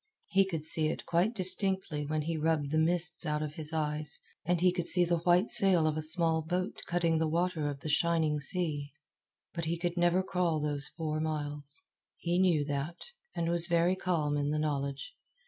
[0.29, 4.17] He could see it quite distinctly when he rubbed the mists out of his eyes,
[4.43, 7.81] and he could see the white sail of a small boat cutting the water of
[7.81, 8.93] the shining sea.
[9.53, 11.83] But he could never crawl those four miles.
[12.17, 15.13] He knew that, and was very calm in the knowledge.